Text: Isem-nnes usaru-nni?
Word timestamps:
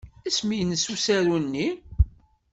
Isem-nnes 0.27 0.85
usaru-nni? 0.93 1.67